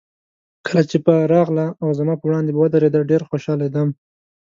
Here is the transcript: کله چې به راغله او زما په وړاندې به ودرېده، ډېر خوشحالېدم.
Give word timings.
کله 0.65 0.81
چې 0.89 0.97
به 1.05 1.15
راغله 1.33 1.65
او 1.81 1.87
زما 1.99 2.13
په 2.17 2.25
وړاندې 2.27 2.51
به 2.53 2.59
ودرېده، 2.61 2.99
ډېر 3.11 3.21
خوشحالېدم. 3.29 3.89